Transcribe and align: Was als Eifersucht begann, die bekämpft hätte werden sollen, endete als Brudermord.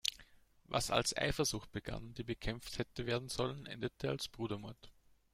Was 0.63 0.89
als 0.89 1.15
Eifersucht 1.15 1.71
begann, 1.71 2.15
die 2.15 2.23
bekämpft 2.23 2.79
hätte 2.79 3.05
werden 3.05 3.29
sollen, 3.29 3.67
endete 3.67 4.09
als 4.09 4.27
Brudermord. 4.29 4.89